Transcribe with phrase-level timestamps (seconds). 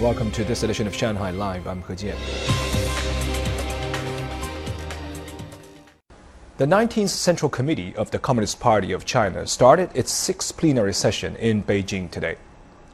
[0.00, 1.66] Welcome to this edition of Shanghai Live.
[1.66, 2.16] I'm He Jian.
[6.56, 11.36] The 19th Central Committee of the Communist Party of China started its sixth plenary session
[11.36, 12.36] in Beijing today.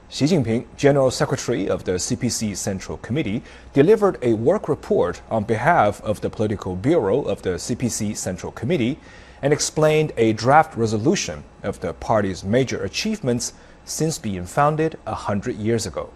[0.09, 6.01] Xi Jinping, General Secretary of the CPC Central Committee, delivered a work report on behalf
[6.03, 8.99] of the Political Bureau of the CPC Central Committee
[9.43, 13.53] and explained a draft resolution of the party's major achievements
[13.85, 16.11] since being founded a hundred years ago.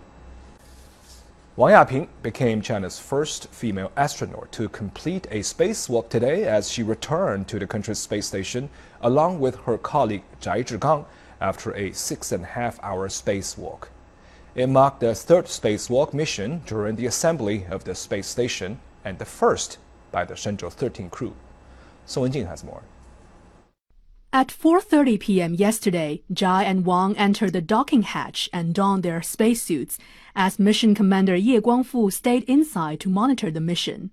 [1.61, 7.49] Wang Yaping became China's first female astronaut to complete a spacewalk today as she returned
[7.49, 8.71] to the country's space station
[9.03, 11.05] along with her colleague Zhai Zhigang
[11.39, 13.89] after a six and a half hour spacewalk.
[14.55, 19.27] It marked the third spacewalk mission during the assembly of the space station and the
[19.27, 19.77] first
[20.11, 21.35] by the Shenzhou 13 crew.
[22.07, 22.85] Song Wenjing has more.
[24.33, 25.55] At 4:30 p.m.
[25.55, 29.99] yesterday, Zhai and Wang entered the docking hatch and donned their spacesuits
[30.37, 34.11] as Mission Commander Ye Guangfu stayed inside to monitor the mission.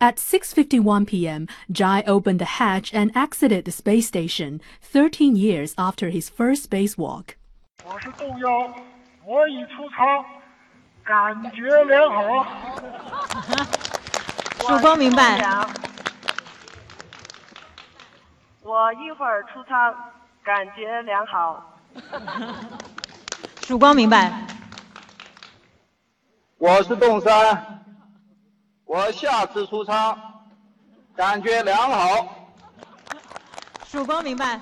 [0.00, 6.10] At 6:51 p.m., Zhai opened the hatch and exited the space station 13 years after
[6.10, 7.36] his first spacewalk.
[7.86, 8.74] 我是动幺，
[9.24, 10.24] 我已出舱，
[11.04, 12.44] 感觉良好。
[14.66, 15.38] 曙光明白。
[18.69, 19.93] 我一会儿出舱，
[20.43, 21.79] 感觉良好。
[23.61, 24.45] 曙光明白。
[26.57, 27.85] 我是洞山，
[28.85, 30.17] 我下次出舱，
[31.15, 32.53] 感觉良好。
[33.85, 34.59] 曙光明白。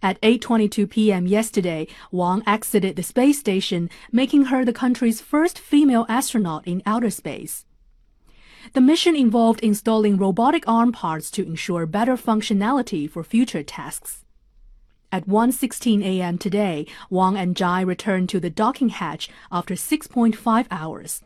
[0.00, 1.26] At 8:22 p.m.
[1.26, 7.10] yesterday, Wang exited the space station, making her the country's first female astronaut in outer
[7.10, 7.64] space.
[8.71, 14.23] The mission involved installing robotic arm parts to ensure better functionality for future tasks.
[15.11, 16.37] At 1:16 a.m.
[16.37, 21.21] today, Wang and Zhai returned to the docking hatch after 6.5 hours.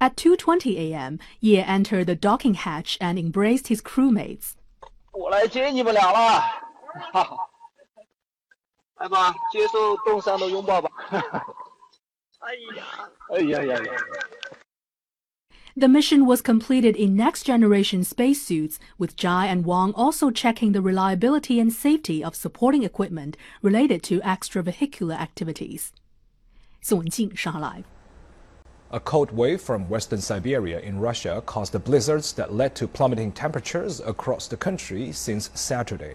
[0.00, 4.54] At 2:20 a.m., Ye entered the docking hatch and embraced his crewmates.
[5.12, 6.40] 我来接你们俩了，
[7.12, 7.36] 哈哈！
[8.98, 10.88] 来吧，接受冻伤的拥抱吧！
[12.40, 12.84] 哎呀！
[13.34, 13.92] 哎呀呀呀！
[15.78, 20.82] The mission was completed in next generation spacesuits, with Zhai and Wang also checking the
[20.82, 25.92] reliability and safety of supporting equipment related to extravehicular activities.
[28.90, 33.30] A cold wave from western Siberia in Russia caused the blizzards that led to plummeting
[33.30, 36.14] temperatures across the country since Saturday.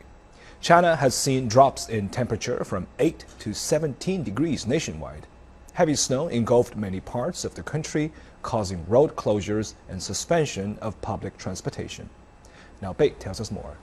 [0.60, 5.26] China has seen drops in temperature from 8 to 17 degrees nationwide.
[5.74, 8.12] Heavy snow engulfed many parts of the country,
[8.44, 12.10] causing road closures and suspension of public transportation.
[12.80, 13.76] Now, Beit tells us more.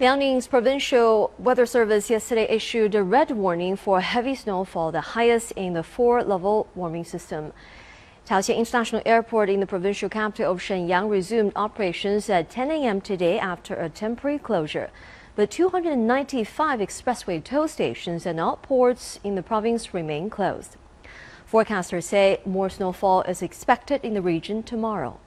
[0.00, 5.74] Liaoning's provincial weather service yesterday issued a red warning for heavy snowfall, the highest in
[5.74, 7.52] the four-level warming system.
[8.26, 13.00] Taoxian International Airport in the provincial capital of Shenyang resumed operations at 10 a.m.
[13.02, 14.90] today after a temporary closure
[15.34, 20.76] but 295 expressway toll stations and outports in the province remain closed.
[21.50, 25.18] Forecasters say more snowfall is expected in the region tomorrow.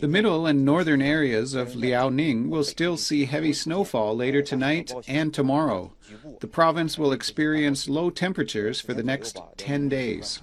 [0.00, 5.32] The middle and northern areas of Liaoning will still see heavy snowfall later tonight and
[5.32, 5.92] tomorrow.
[6.40, 10.42] The province will experience low temperatures for the next 10 days.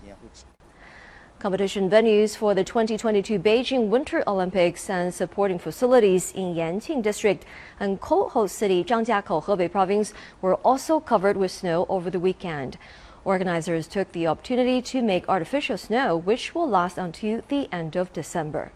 [1.41, 7.43] Competition venues for the 2022 Beijing Winter Olympics and supporting facilities in Yanqing District
[7.79, 12.77] and Coho City, Zhangjiakou, Hebei Province were also covered with snow over the weekend.
[13.25, 18.13] Organizers took the opportunity to make artificial snow, which will last until the end of
[18.13, 18.71] December.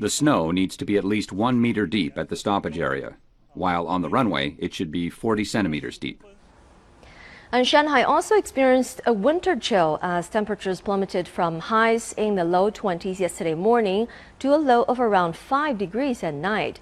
[0.00, 3.18] The snow needs to be at least one meter deep at the stoppage area,
[3.54, 6.24] while on the runway it should be 40 centimeters deep.
[7.56, 12.70] And Shanghai also experienced a winter chill as temperatures plummeted from highs in the low
[12.70, 14.08] 20s yesterday morning
[14.40, 16.80] to a low of around 5 degrees at night.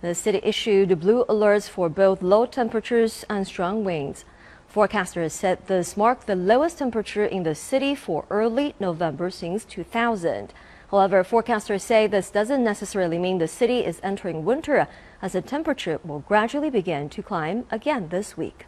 [0.00, 4.24] The city issued blue alerts for both low temperatures and strong winds.
[4.68, 10.52] Forecasters said this marked the lowest temperature in the city for early November since 2000.
[10.90, 14.88] However, forecasters say this doesn't necessarily mean the city is entering winter,
[15.22, 18.66] as the temperature will gradually begin to climb again this week.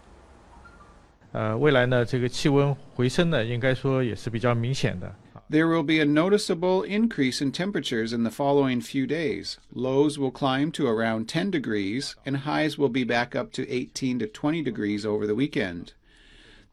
[1.32, 5.16] 呃，未来呢，这个气温回升呢，应该说也是比较明显的。
[5.50, 9.58] There will be a noticeable increase in temperatures in the following few days.
[9.74, 14.20] Lows will climb to around 10 degrees, and highs will be back up to 18
[14.20, 15.94] to 20 degrees over the weekend.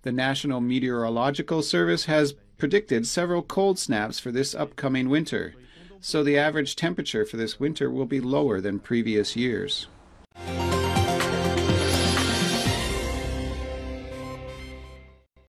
[0.03, 5.55] The National Meteorological Service has predicted several cold snaps for this upcoming winter,
[6.01, 9.89] so the average temperature for this winter will be lower than previous years.